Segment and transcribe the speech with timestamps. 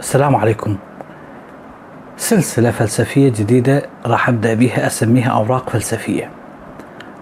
[0.00, 0.76] السلام عليكم.
[2.16, 6.30] سلسلة فلسفية جديدة راح أبدأ بها أسميها أوراق فلسفية.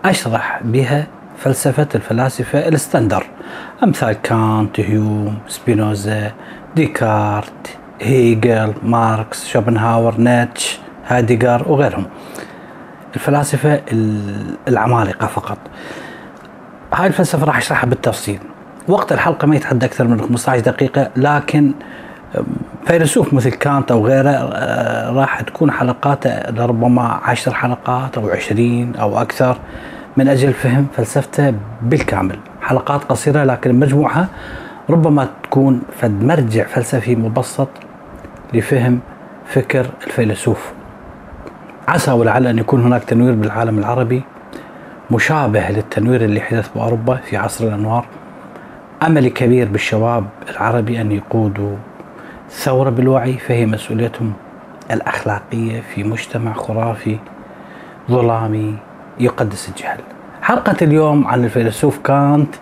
[0.04, 1.06] أشرح بها
[1.38, 3.26] فلسفة الفلاسفة ال standard.
[3.82, 6.32] أمثال كانط هيوم سبينوزا
[6.76, 12.06] ديكارت هيجل ماركس شوبنهاور نيتشه هايديغر وغيرهم.
[13.14, 13.82] الفلاسفة
[14.68, 15.58] العمالقة فقط.
[16.94, 18.40] هاي الفلسفة راح أشرحها بالتفصيل.
[18.88, 21.72] وقت الحلقة ما يتعدى أكثر من 15 دقيقة لكن
[22.86, 29.20] فيلسوف مثل كانت أو غيره آه، راح تكون حلقاته لربما عشر حلقات أو عشرين أو
[29.20, 29.58] أكثر
[30.16, 32.38] من أجل فهم فلسفته بالكامل.
[32.60, 34.28] حلقات قصيرة لكن مجموعها
[34.90, 37.68] ربما تكون فد مرجع فلسفي مبسط
[38.54, 39.00] لفهم
[39.46, 40.72] فكر الفيلسوف.
[41.88, 44.22] عسى ولعل أن يكون هناك تنوير بالعالم العربي
[45.10, 48.04] مشابه للتنوير اللي حدث بأوروبا في عصر الأنوار.
[49.02, 51.76] امل كبير بالشباب العربي أن يقودوا
[52.50, 54.32] ثورة بالوعي فهي مسؤوليتهم
[54.90, 57.18] الأخلاقية في مجتمع خرافي
[58.10, 58.76] ظلامي
[59.20, 59.98] يقدس الجهل.
[60.42, 62.54] حلقة اليوم عن الفيلسوف كانت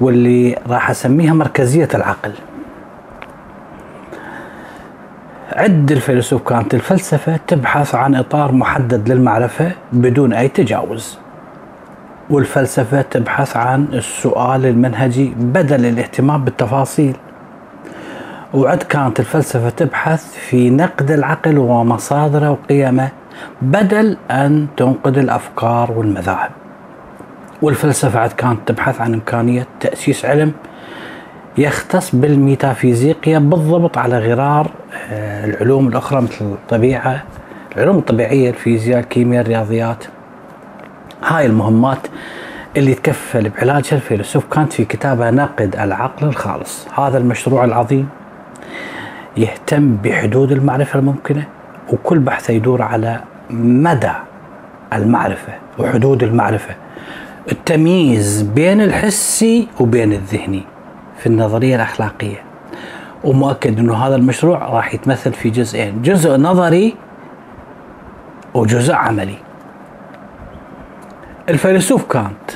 [0.00, 2.32] واللي راح أسميها مركزية العقل.
[5.52, 11.18] عد الفيلسوف كانت الفلسفة تبحث عن إطار محدد للمعرفة بدون أي تجاوز.
[12.30, 17.16] والفلسفة تبحث عن السؤال المنهجي بدل الاهتمام بالتفاصيل.
[18.56, 23.08] وعد كانت الفلسفة تبحث في نقد العقل ومصادره وقيمه
[23.62, 26.50] بدل أن تنقد الأفكار والمذاهب.
[27.62, 30.52] والفلسفة عد كانت تبحث عن إمكانية تأسيس علم
[31.58, 34.70] يختص بالميتافيزيقيا بالضبط على غرار
[35.10, 37.22] آه، العلوم الأخرى مثل الطبيعة
[37.76, 40.04] العلوم الطبيعية الفيزياء الكيمياء الرياضيات.
[41.24, 42.06] هاي المهمات
[42.76, 46.86] اللي تكفل بعلاجها الفيلسوف كانت في كتابه نقد العقل الخالص.
[46.98, 48.08] هذا المشروع العظيم
[49.36, 51.44] يهتم بحدود المعرفة الممكنة
[51.92, 53.20] وكل بحثه يدور على
[53.50, 54.12] مدى
[54.92, 56.74] المعرفة وحدود المعرفة.
[57.52, 60.62] التمييز بين الحسي وبين الذهني
[61.18, 62.42] في النظرية الأخلاقية.
[63.24, 66.94] ومؤكد أنه هذا المشروع راح يتمثل في جزئين جزء نظري
[68.54, 69.38] وجزء عملي.
[71.48, 72.50] الفيلسوف كانت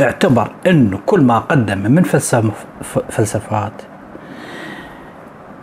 [0.00, 2.02] اعتبر أنه كل ما قدم من
[3.08, 3.72] فلسفات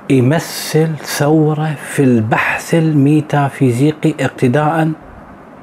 [0.09, 4.91] يمثل ثورة في البحث الميتافيزيقي اقتداء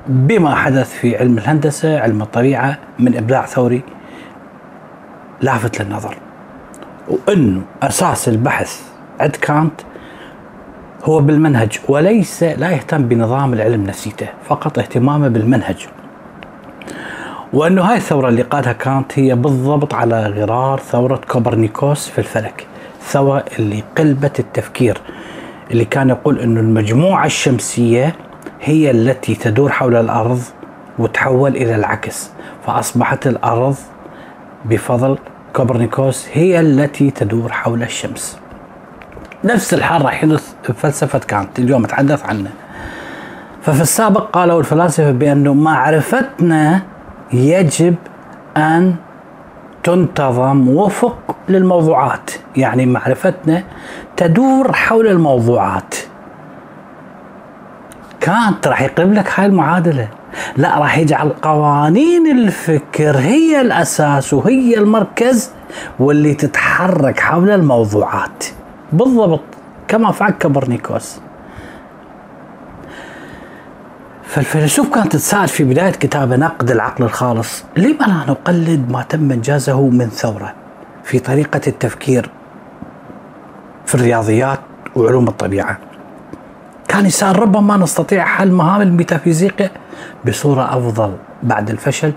[0.07, 3.83] بما حدث في علم الهندسة علم الطبيعة من إبداع ثوري
[5.41, 6.17] لافت للنظر.
[7.09, 8.81] وأنه أساس البحث
[9.21, 9.73] عند كانت
[11.05, 15.87] هو بالمنهج وليس لا يهتم بنظام العلم نفسيته فقط اهتمامه بالمنهج.
[17.53, 22.67] وأنه هاي الثورة اللي قادها كانت هي بالضبط على غرار ثورة كوبرنيكوس في الفلك.
[23.03, 24.99] الثورة اللي قلبت التفكير
[25.71, 28.15] اللي كان يقول أن المجموعة الشمسية
[28.61, 30.41] هي التي تدور حول الأرض
[30.99, 32.31] وتحول إلى العكس.
[32.67, 33.77] فأصبحت الأرض
[34.65, 35.19] بفضل
[35.53, 38.39] كوبرنيكوس هي التي تدور حول الشمس.
[39.45, 42.51] نفس الحال راح يحدث فلسفة كانت اليوم أتحدث عنه.
[43.63, 46.83] ففي السابق قالوا الفلاسفة بأنه معرفتنا
[47.33, 47.95] يجب
[48.57, 48.95] أن
[49.83, 52.31] تنتظم وفق للموضوعات.
[52.57, 53.63] يعني معرفتنا
[54.17, 55.95] تدور حول الموضوعات.
[58.21, 60.09] كانت راح يقرب لك هاي المعادلة.
[60.57, 65.51] لا راح يجعل قوانين الفكر هي الأساس وهي المركز
[65.99, 68.45] واللي تتحرك حول الموضوعات.
[68.93, 69.41] بالضبط.
[69.89, 71.21] كما فعل كبرنيكوس
[74.33, 79.89] فالفيلسوف كانت تتساءل في بداية كتابه نقد العقل الخالص لما لا نقلد ما تم إنجازه
[79.89, 80.55] من ثورة
[81.05, 82.31] في طريقة التفكير
[83.87, 84.59] في الرياضيات
[84.97, 85.79] وعلوم الطبيعة؟
[86.89, 89.71] كان يسأل ربما نستطيع حل مهام الميتافيزيقيا
[90.27, 92.13] بصورة أفضل بعد الفشل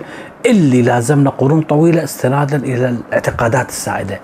[0.45, 4.19] اللي لازمنا قرون طويلة استنادا إلى الاعتقادات السائدة.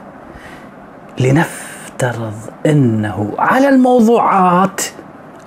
[1.19, 2.33] لنفترض
[2.65, 4.81] أنه على الموضوعات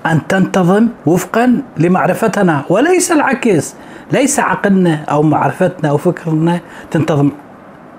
[0.06, 3.74] أن تنتظم وفقا لمعرفتنا وليس العكس.
[4.12, 6.60] ليس عقلنا أو معرفتنا أو فكرنا
[6.90, 7.30] تنتظم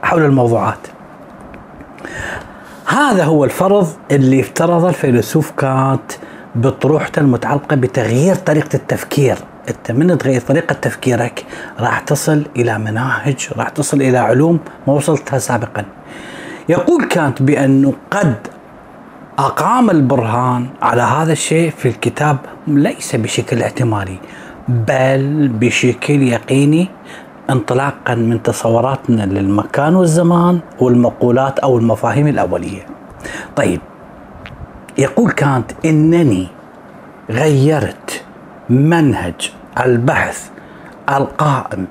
[0.04, 0.88] حول الموضوعات.
[2.86, 6.12] هذا هو الفرض اللي افترض الفيلسوف كانت
[6.56, 9.38] بطروحته المتعلقة بتغيير طريقة التفكير.
[9.70, 11.46] أنت من تغير طريقة تفكيرك؟
[11.80, 15.86] راح تصل إلى مناهج راح تصل إلى علوم ما وصلتها سابقا.
[16.70, 18.36] يقول كانت بانه قد
[19.40, 22.38] أقام البرهان على هذا الشيء في الكتاب
[22.68, 24.18] ليس بشكل احتمالي
[24.68, 26.88] بل بشكل يقيني
[27.50, 32.86] انطلاقا من تصوراتنا للمكان والزمان والمقولات أو المفاهيم الأولية.
[33.56, 33.82] طيب
[34.98, 36.48] يقول كانت إنني
[37.30, 38.24] غيرت
[38.70, 39.52] منهج
[39.86, 40.50] البحث
[41.10, 41.88] القائم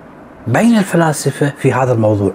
[0.46, 2.32] بين الفلاسفة في هذا الموضوع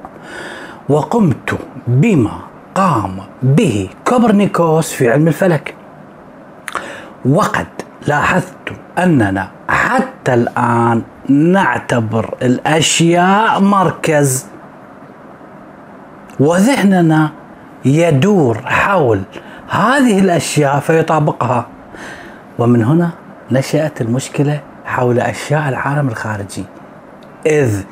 [0.90, 1.58] وقمت
[1.88, 5.76] بما قام به كوبرنيكوس في علم الفلك.
[7.26, 7.68] وقد
[8.08, 14.46] لاحظت أننا حتى الآن نعتبر الأشياء مركز.
[16.40, 17.32] وذهننا
[17.86, 19.22] يدور حول
[19.70, 21.68] هذه الأشياء فيطابقها.
[22.60, 23.10] ومن هنا
[23.52, 26.64] نشأت المشكلة حول أشياء العالم الخارجي
[27.46, 27.84] إذ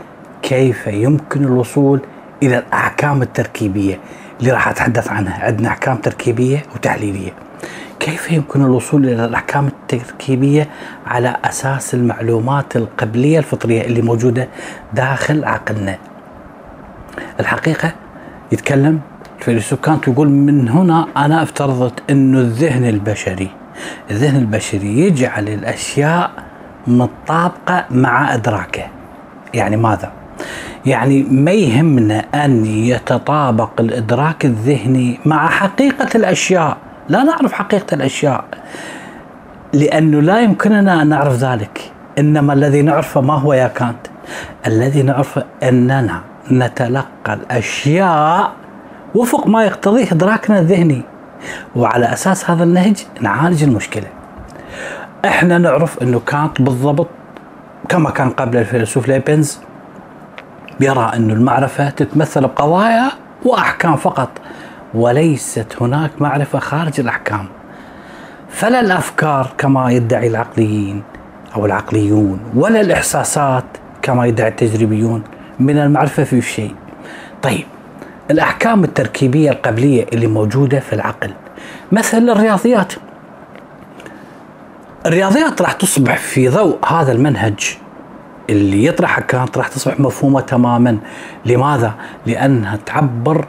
[0.41, 2.01] كيف يمكن الوصول
[2.43, 3.99] إلى الأحكام التركيبية؟
[4.39, 5.45] اللي راح أتحدث عنها.
[5.45, 7.31] عندنا أحكام تركيبية وتحليلية.
[7.99, 10.69] كيف يمكن الوصول إلى الأحكام التركيبية
[11.07, 14.47] على أساس المعلومات القبلية الفطرية اللي موجودة
[14.93, 15.97] داخل عقلنا؟
[17.39, 17.93] الحقيقة
[18.51, 18.99] يتكلم
[19.39, 23.49] الفيلسوف كانت يقول من هنا أنا افترضت إنه الذهن البشري
[24.11, 26.31] الذهن البشري يجعل الأشياء
[26.87, 28.83] متطابقة مع إدراكه.
[29.53, 30.11] يعني ماذا؟
[30.87, 36.77] يعني ما يهمنا أن يتطابق الإدراك الذهني مع حقيقة الأشياء،
[37.09, 38.45] لا نعرف حقيقة الأشياء
[39.73, 44.07] لأنه لا يمكننا أن نعرف ذلك، إنما الذي نعرفه ما هو يا كانت؟
[44.67, 48.51] الذي نعرفه أننا نتلقى الأشياء
[49.15, 51.01] وفق ما يقتضيه إدراكنا الذهني
[51.75, 54.07] وعلى أساس هذا النهج نعالج المشكلة.
[55.25, 57.07] إحنا نعرف إنه كانت بالضبط
[57.89, 59.59] كما كان قبل الفيلسوف ليبنز
[60.79, 63.11] يرى أن المعرفة تتمثل بقضايا
[63.45, 64.29] وأحكام فقط
[64.93, 67.47] وليست هناك معرفة خارج الأحكام.
[68.49, 71.03] فلا الأفكار كما يدعي العقليين
[71.55, 73.65] أو العقليون ولا الإحساسات
[74.01, 75.23] كما يدعي التجريبيون
[75.59, 76.75] من المعرفة في شيء.
[77.41, 77.65] طيب
[78.31, 81.31] الأحكام التركيبية القبلية اللي موجودة في العقل
[81.91, 82.93] مثل الرياضيات.
[85.05, 87.77] الرياضيات راح تصبح في ضوء هذا المنهج.
[88.49, 90.97] اللي يطرحها كانت راح تصبح مفهومة تماما.
[91.45, 91.93] لماذا؟
[92.25, 93.45] لأنها تعبر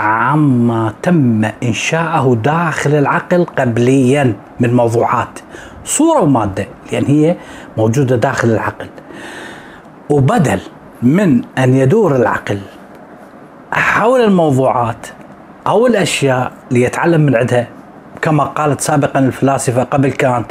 [0.00, 5.38] عما تم إنشاءه داخل العقل قبليا من موضوعات.
[5.84, 7.36] صورة ومادة لأن هي
[7.76, 8.86] موجودة داخل العقل.
[10.10, 10.60] وبدل
[11.02, 12.58] من أن يدور العقل
[13.72, 15.06] حول الموضوعات
[15.66, 17.66] أو الأشياء ليتعلم من عندها
[18.22, 20.46] كما قالت سابقا الفلاسفة قبل كانت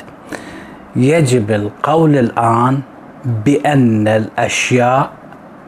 [0.95, 2.79] يجب القول الآن
[3.25, 5.11] بأن الأشياء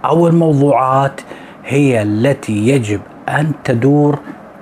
[0.06, 1.22] أو الموضوعات
[1.66, 4.20] هي التي يجب أن تدور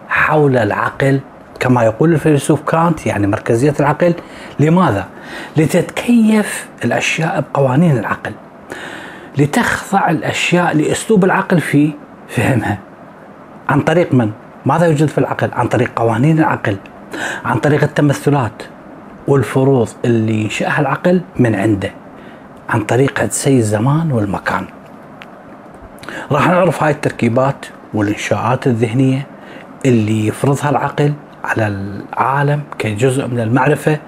[0.09, 1.19] حول العقل
[1.59, 4.13] كما يقول الفيلسوف كانت يعني مركزية العقل
[4.59, 5.07] لماذا؟
[5.57, 8.31] لتتكيف الأشياء بقوانين العقل
[9.37, 11.91] لتخضع الأشياء لأسلوب العقل في
[12.27, 12.77] فهمها
[13.69, 14.31] عن طريق من؟
[14.65, 16.77] ماذا يوجد في العقل؟ عن طريق قوانين العقل
[17.45, 18.63] عن طريق التمثلات
[19.27, 21.91] والفروض اللي ينشأها العقل من عنده
[22.71, 24.65] عن طريق عدسي الزمان والمكان.
[26.31, 29.27] راح نعرف هاي التركيبات والإنشاءات الذهنية
[29.85, 31.13] اللي يفرضها العقل
[31.43, 33.99] على العالم كجزء من المعرفة.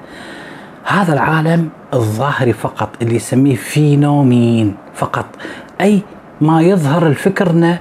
[0.84, 5.26] هذا العالم الظاهري فقط اللي يسميه فينومين فقط.
[5.82, 6.02] أي
[6.42, 7.80] ما يظهر لفكرنا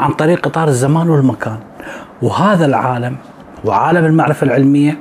[0.00, 1.58] عن طريق إطار الزمان والمكان.
[2.22, 3.16] وهذا العالم
[3.64, 4.98] وعالم المعرفة العلمية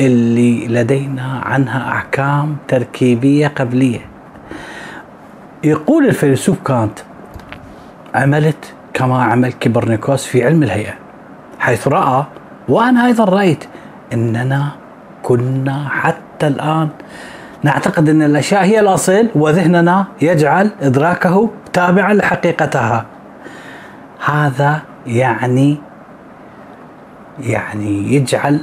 [0.00, 4.15] اللي لدينا عنها أحكام تركيبية قبلية.
[5.64, 6.98] يقول الفيلسوف كانت
[8.14, 10.94] عملت كما عمل كبرنيكوس في علم الهيئة
[11.58, 12.24] حيث رأى
[12.68, 13.64] وأنا أيضا رأيت
[14.12, 14.72] أننا
[15.22, 16.88] كنا حتى الآن
[17.62, 23.06] نعتقد أن الأشياء هي الأصل وذهننا يجعل إدراكه تابعا لحقيقتها.
[24.26, 25.78] هذا يعني
[27.40, 28.60] يعني يجعل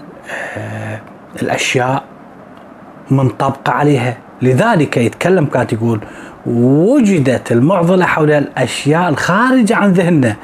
[0.58, 1.00] آه
[1.42, 2.04] الأشياء
[3.12, 4.18] منطبقة عليها.
[4.42, 6.00] لذلك يتكلم كانت يقول
[6.46, 10.36] وجدت المعضلة حول الأشياء الخارجة عن ذهننا.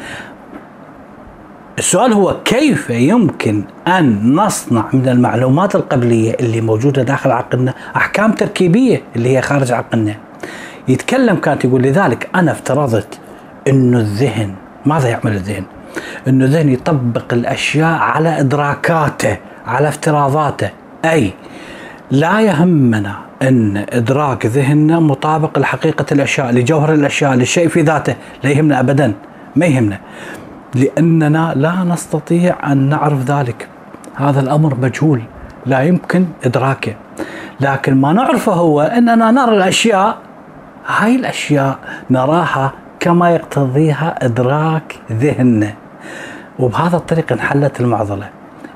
[1.78, 9.02] السؤال هو كيف يمكن أن نصنع من المعلومات القبلية اللي موجودة داخل عقلنا أحكام تركيبية
[9.16, 10.16] اللي هي خارج عقلنا؟
[10.88, 13.20] يتكلم كانت يقول لذلك أنا افترضت
[13.68, 14.54] أنه الذهن
[14.86, 15.64] ماذا يعمل الذهن؟
[16.28, 19.38] أنه الذهن يطبق الأشياء على إدراكاته
[19.68, 20.70] على افتراضاته.
[21.06, 21.34] أي
[22.12, 28.80] لا يهمنا إن إدراك ذهننا مطابق لحقيقة الأشياء لجوهر الأشياء للشيء في ذاته لا يهمنا
[28.80, 29.14] ابدا
[29.56, 30.00] ما يهمنا.
[30.76, 33.68] لأننا لا نستطيع أن نعرف ذلك.
[34.16, 35.22] هذا الأمر مجهول
[35.66, 36.96] لا يمكن إدراكه.
[37.62, 40.18] لكن ما نعرفه هو إننا نرى الأشياء
[40.88, 45.74] هاي الأشياء نراها كما يقتضيها إدراك ذهننا.
[46.60, 48.30] وبهذا الطريق انحلت المعضلة.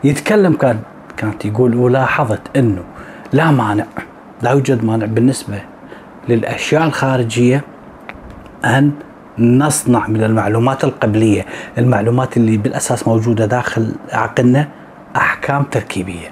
[0.03, 0.79] يتكلم كان
[1.17, 2.83] كانت يقول ولاحظت إنه
[3.33, 3.85] لا مانع
[4.41, 5.61] لا يوجد مانع بالنسبة
[6.29, 7.61] للأشياء الخارجية
[8.65, 8.91] أن
[9.39, 11.45] نصنع من المعلومات القبلية
[11.77, 14.67] المعلومات اللي بالأساس موجودة داخل عقلنا
[15.15, 16.27] أحكام تركيبية.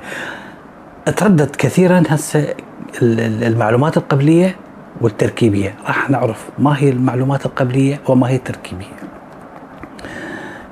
[1.15, 2.53] تردد كثيرا هسه
[3.01, 4.55] المعلومات القبلية
[5.01, 5.75] والتركيبية.
[5.87, 9.01] راح نعرف ما هي المعلومات القبلية وما هي التركيبية.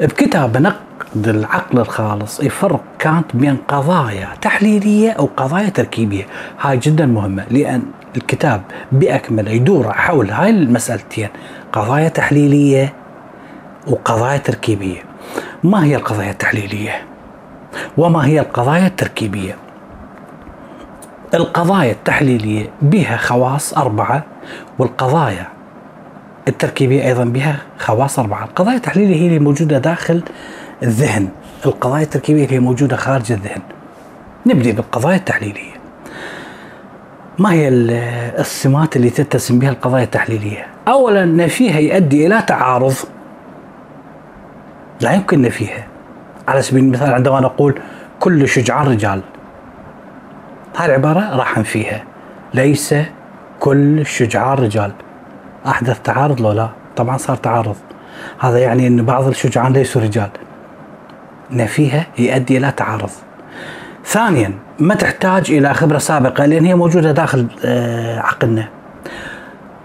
[0.01, 2.39] بكتاب نقد العقل الخالص.
[2.39, 6.25] يفرق كانت بين قضايا تحليلية أو قضايا تركيبية.
[6.61, 7.83] هاي جدا مهمة لأن
[8.17, 8.61] الكتاب
[8.91, 11.29] باكمله يدور حول هاي المسألتين
[11.71, 12.93] قضايا تحليلية
[13.87, 15.01] وقضايا تركيبية.
[15.63, 17.03] ما هي القضايا التحليلية؟
[17.97, 19.55] وما هي القضايا التركيبية؟
[21.33, 24.23] القضايا التحليلية بها خواص أربعة
[24.79, 25.47] والقضايا
[26.47, 28.43] التركيبية أيضا بها خواص أربعة.
[28.43, 30.23] القضايا التحليلية هي اللي موجودة داخل
[30.83, 31.29] الذهن.
[31.65, 33.61] القضايا التركيبية اللي موجودة خارج الذهن.
[34.45, 35.71] نبدأ بالقضايا التحليلية.
[37.39, 37.69] ما هي
[38.39, 42.93] السمات اللي تتسم بها القضايا التحليلية؟ اولا نفيها يؤدي إلى تعارض.
[45.01, 45.87] لا يمكن نفيها.
[46.47, 47.79] على سبيل المثال عندما نقول
[48.19, 49.21] كل شجعان رجال.
[50.77, 52.03] هاي العبارة راح نفيها.
[52.53, 52.95] ليس
[53.59, 54.91] كل الشجعان رجال.
[55.67, 57.75] أحدث تعارض لو لا؟ طبعا صار تعارض.
[58.39, 60.29] هذا يعني أن بعض الشجعان ليسوا رجال.
[61.51, 63.09] نفيها يؤدي إلى تعارض.
[64.05, 68.67] ثانيا ما تحتاج إلى خبرة سابقة لأن هي موجودة داخل آه، عقلنا.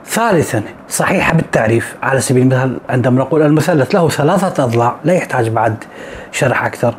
[0.07, 1.97] ثالثا صحيحة بالتعريف.
[2.03, 5.85] على سبيل المثال عندما نقول المثلث له ثلاثة أضلاع لا يحتاج بعد
[6.33, 6.95] شرح أكثر.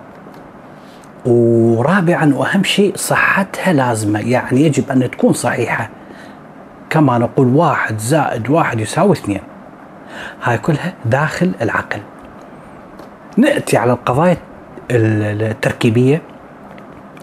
[1.26, 4.20] ورابعا وأهم شيء صحتها لازمة.
[4.20, 5.90] يعني يجب أن تكون صحيحة.
[6.90, 9.42] كما نقول واحد زائد واحد يساوي اثنين.
[10.44, 12.00] هاي كلها داخل العقل.
[13.38, 14.38] نأتي على القضايا
[14.92, 16.22] التركيبية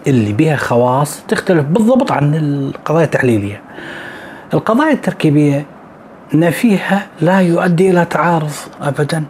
[0.07, 3.61] اللي بها خواص تختلف بالضبط عن القضايا التحليلية.
[4.53, 5.65] القضايا التركيبية
[6.33, 8.51] نفيها لا يؤدي إلى تعارض
[8.81, 9.23] ابدا.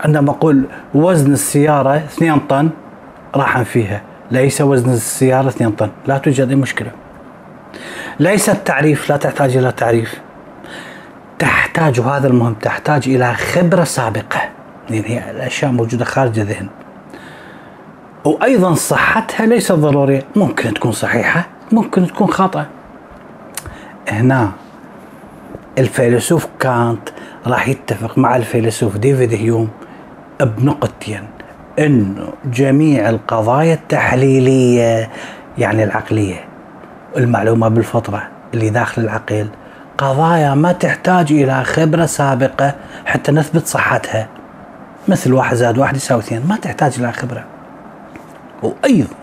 [0.00, 0.64] عندما أقول
[0.94, 2.70] وزن السيارة 2 طن
[3.34, 4.02] راح فيها.
[4.30, 5.90] ليس وزن السيارة 2 طن.
[6.06, 6.90] لا توجد أي مشكلة.
[8.20, 10.20] ليس التعريف لا تحتاج إلى تعريف.
[11.38, 14.40] تحتاج هذا المهم تحتاج إلى خبرة سابقة.
[14.90, 16.68] لأن هي الأشياء موجودة خارج الذهن.
[18.24, 20.22] وأيضا صحتها ليست ضرورية.
[20.36, 22.66] ممكن تكون صحيحة ممكن تكون خاطئة.
[24.08, 24.50] هنا
[25.78, 27.08] الفيلسوف كانت
[27.46, 29.68] راح يتفق مع الفيلسوف ديفيد هيوم
[30.40, 31.22] بنقطتين
[31.78, 35.10] إنه جميع القضايا التحليلية
[35.58, 36.44] يعني العقلية
[37.16, 39.48] المعلومة بالفطرة اللي داخل العقل
[39.98, 42.74] قضايا ما تحتاج إلى خبرة سابقة
[43.06, 44.28] حتى نثبت صحتها.
[45.08, 47.44] مثل واحد زائد واحد يساوي اثنين ما تحتاج إلى خبرة.
[48.62, 49.14] وأيضا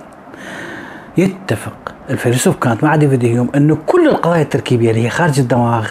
[1.17, 1.93] يتفق.
[2.09, 5.87] الفيلسوف كانت مع ديفيد هيوم انه كل القضايا التركيبية اللي هي خارج الدماغ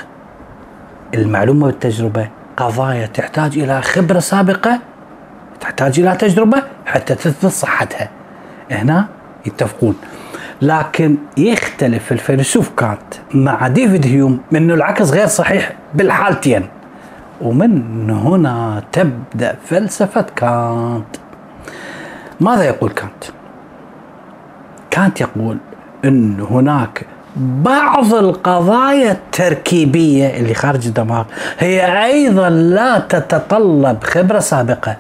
[1.15, 4.81] المعلومة بالتجربه قضايا تحتاج إلى خبرة سابقة
[5.61, 8.09] تحتاج إلى تجربة حتى تثبت صحتها.
[8.71, 9.09] هنا
[9.47, 9.95] يتفقون.
[10.63, 16.67] لكن يختلف الفيلسوف كانت مع ديفيد هيوم أنه العكس غير صحيح بالحالتين.
[17.41, 21.07] ومن هنا تبدأ فلسفة كانت.
[22.41, 23.25] ماذا يقول كانت؟
[24.91, 25.59] كانت يقول
[26.05, 27.07] إن هناك
[27.37, 31.25] بعض القضايا التركيبية اللي خارج الدماغ
[31.59, 34.97] هي أيضا لا تتطلب خبرة سابقة.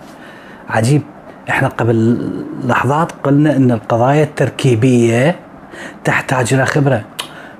[0.68, 1.02] عجيب.
[1.48, 2.18] إحنا قبل
[2.64, 5.36] لحظات قلنا إن القضايا التركيبية
[6.04, 7.02] تحتاج إلى خبرة.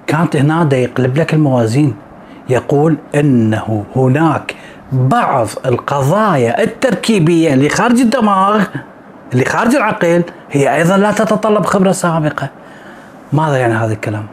[0.07, 1.95] كانت هنا دا يقلب لك الموازين.
[2.49, 4.55] يقول إنه هناك
[4.93, 8.65] بعض القضايا التركيبية اللي خارج الدماغ
[9.33, 12.49] اللي خارج العقل هي أيضا لا تتطلب خبرة سابقة.
[13.33, 14.27] ماذا يعني هذا الكلام؟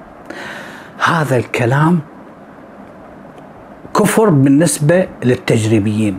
[1.06, 2.00] هذا الكلام
[3.96, 6.18] كفر بالنسبة للتجريبيين.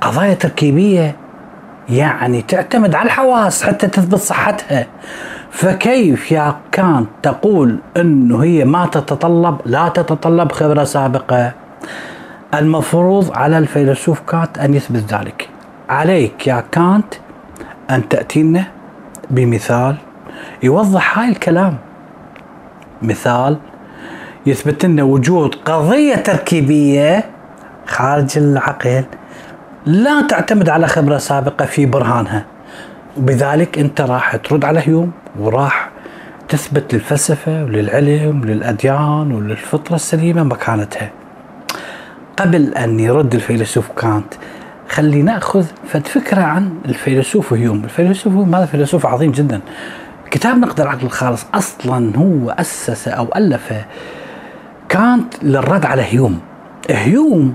[0.00, 1.16] قضايا تركيبية
[1.88, 4.86] يعني تعتمد على الحواس حتى تثبت صحتها.
[5.50, 11.52] فكيف يا كانت تقول إنه هي ما تتطلب لا تتطلب خبرة سابقة؟
[12.54, 15.48] المفروض على الفيلسوف كانت أن يثبت ذلك.
[15.88, 17.14] عليك يا كانت
[17.90, 18.64] أن تاتي لنا
[19.30, 19.96] بمثال
[20.62, 21.76] يوضح هاي الكلام.
[23.02, 23.56] مثال
[24.46, 27.24] يثبت لنا وجود قضية تركيبية
[27.86, 29.04] خارج العقل
[29.86, 32.44] لا تعتمد على خبرة سابقة في برهانها.
[33.16, 35.90] وبذلك أنت راح ترد على هيوم وراح
[36.48, 41.10] تثبت للفلسفة وللعلم وللأديان وللفطرة السليمة مكانتها.
[42.36, 44.34] قبل أن يرد الفيلسوف كانت
[44.94, 47.84] خلي ناخذ فد فكرة عن الفيلسوف هيوم.
[47.84, 49.60] الفيلسوف هيوم هذا فيلسوف عظيم جدا.
[50.30, 53.72] كتاب نقد العقل الخالص أصلا هو أسس أو ألف
[54.88, 56.40] كانت للرد على هيوم.
[56.90, 57.54] هيوم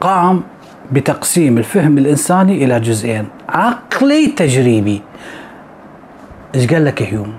[0.00, 0.42] قام
[0.92, 3.26] بتقسيم الفهم الإنساني إلى جزئين.
[3.48, 5.02] عقلي تجريبي.
[6.54, 7.34] إيش قال لك هيوم؟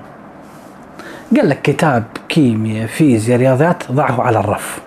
[1.35, 4.79] قال لك كتاب كيمياء فيزياء رياضيات ضعه على الرف.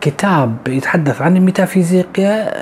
[0.00, 2.52] كتاب يتحدث عن الميتافيزيقيا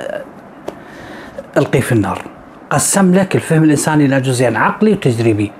[1.57, 2.21] القيه في النار.
[2.69, 5.51] قسم لك الفهم الإنساني إلى جزئين عقلي وتجريبي.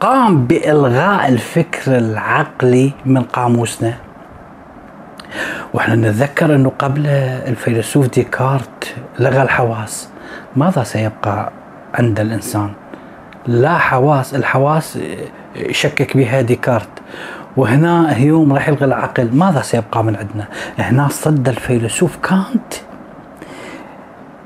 [0.00, 3.94] قام بإلغاء الفكر العقلي من قاموسنا.
[5.74, 10.08] وإحنا نتذكر إنه قبل الفيلسوف ديكارت لغى الحواس.
[10.56, 11.52] ماذا سيبقى
[11.94, 12.70] عند الإنسان؟
[13.46, 14.98] لا حواس الحواس
[15.70, 16.88] شكك بها ديكارت.
[17.56, 19.30] وهنا هيوم راح يلغي العقل.
[19.32, 22.74] ماذا سيبقى من عندنا؟ هنا صد الفيلسوف كانت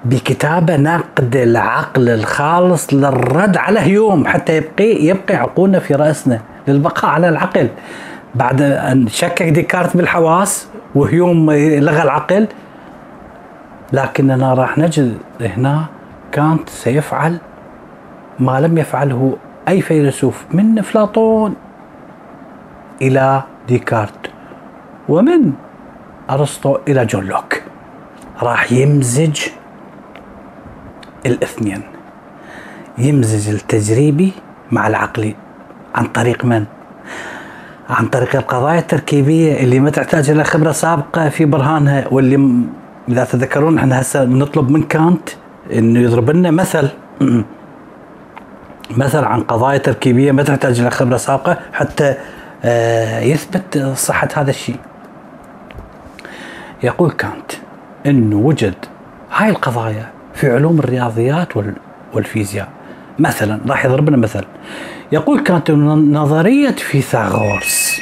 [0.04, 7.28] بكتابة نقد العقل الخالص للرد على هيوم حتى يبقي يبقي عقولنا في رأسنا للبقاء على
[7.28, 7.68] العقل.
[8.34, 12.46] بعد أن شكك ديكارت بالحواس وهيوم لغى العقل
[13.92, 15.84] لكننا راح نجد هنا
[16.32, 17.38] كانت سيفعل
[18.38, 19.37] ما لم يفعله
[19.68, 21.54] أي فيلسوف من أفلاطون
[23.02, 24.30] إلى ديكارت
[25.08, 25.52] ومن
[26.30, 27.62] أرسطو إلى جون لوك.
[28.42, 29.40] راح يمزج
[31.26, 31.83] الاثنين
[32.99, 34.33] يمزج التجريبي
[34.73, 35.35] مع العقلي
[35.95, 36.64] عن طريق من؟
[37.90, 42.64] عن طريق القضايا التركيبية اللي ما تحتاج إلى خبرة سابقة في برهانها واللي
[43.09, 45.28] إذا تذكرون إحنا هسه نطلب من كانت
[45.73, 46.88] إنه يضرب لنا مثل
[48.97, 52.14] مثل عن قضايا تركيبية ما تحتاج إلى خبرة سابقة حتى
[52.64, 54.76] آه، يثبت صحة هذا الشيء.
[56.83, 57.52] يقول كانت
[58.07, 58.75] إنه وجد
[59.33, 61.48] هاي القضايا في علوم الرياضيات
[62.12, 62.68] والفيزياء.
[63.18, 64.44] مثلا راح يضرب لنا مثل.
[65.12, 68.00] يقول كانت نظرية فيثاغورس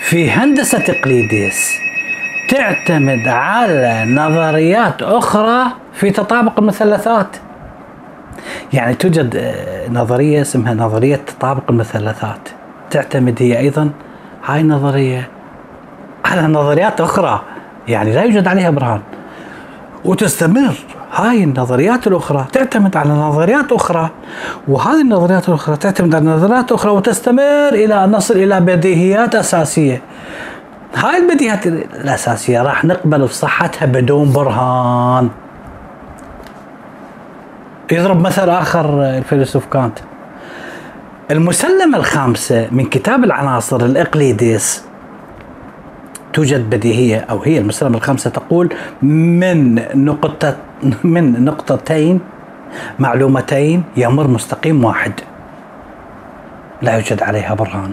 [0.00, 1.74] في هندسة إقليدس
[2.48, 7.36] تعتمد على نظريات أخرى في تطابق المثلثات.
[8.72, 12.48] يعني توجد آه، نظرية اسمها نظرية تطابق المثلثات.
[12.90, 13.90] تعتمد هي أيضا
[14.44, 15.28] هاي النظرية
[16.24, 17.42] على نظريات أخرى.
[17.88, 19.00] يعني لا يوجد عليها برهان.
[20.06, 20.74] وتستمر.
[21.12, 24.10] هاي النظريات الأخرى تعتمد على نظريات أخرى
[24.68, 30.02] وهذه النظريات الأخرى تعتمد على نظريات أخرى وتستمر إلى أن نصل إلى بديهيات أساسية.
[30.94, 35.28] هاي البديهيات الأساسية راح نقبل بصحتها بدون برهان.
[37.92, 39.98] يضرب مثل آخر الفيلسوف كانت.
[41.30, 44.85] المسلمة الخامسة من كتاب العناصر الإقليدس
[46.36, 50.56] توجد بديهية أو هي المسلمة الخامسة تقول من نقطة
[51.04, 52.20] من نقطتين
[52.98, 55.12] معلومتين يمر مستقيم واحد.
[56.82, 57.90] لا يوجد عليها برهان.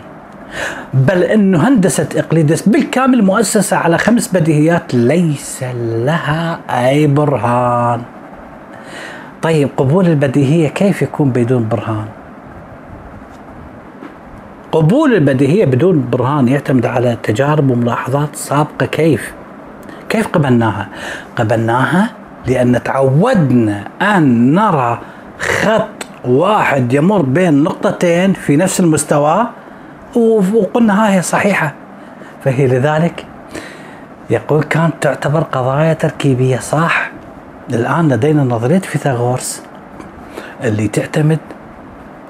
[0.94, 8.02] بل أنه هندسة إقليدس بالكامل مؤسسة على خمس بديهيات ليس لها أي برهان.
[9.42, 12.06] طيب قبول البديهية كيف يكون بدون برهان؟
[14.74, 18.86] قبول البديهية بدون برهان يعتمد على تجارب وملاحظات سابقة.
[18.86, 19.34] كيف؟
[20.10, 20.88] كيف قبلناها؟
[21.36, 22.10] قبلناها
[22.48, 25.00] لأن تعودنا أن نرى
[25.40, 29.48] خط واحد يمر بين نقطتين في نفس المستوى
[30.54, 31.74] وقلنا هاي صحيحة.
[32.44, 33.26] فهي لذلك
[34.30, 37.12] يقول كانت تعتبر قضايا تركيبية صح؟
[37.74, 39.64] الآن لدينا نظرية فيثاغورس
[40.64, 41.40] اللي تعتمد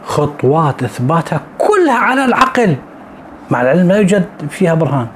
[0.05, 1.41] خطوات إثباتها
[1.83, 2.75] كلها على العقل.
[3.49, 5.07] مع العلم لا يوجد فيها برهان.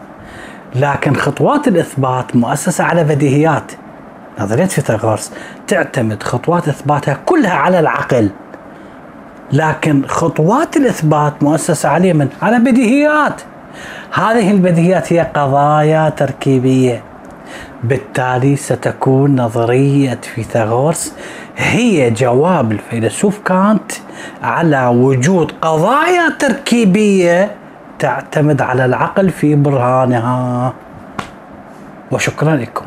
[0.75, 3.71] لكن خطوات الإثبات مؤسسة على بديهيات.
[4.39, 5.31] نظرية فيثاغورس
[5.67, 8.29] تعتمد خطوات إثباتها كلها على العقل.
[9.53, 13.41] لكن خطوات الإثبات مؤسسة على من؟ على بديهيات.
[14.13, 17.03] هذه البديهيات هي قضايا تركيبية.
[17.83, 21.13] بالتالي ستكون نظرية فيثاغورس
[21.57, 23.91] هي جواب الفيلسوف كانت
[24.43, 27.51] على وجود قضايا تركيبية
[27.99, 30.73] تعتمد على العقل في برهانها.
[32.11, 32.85] وشكرا لكم.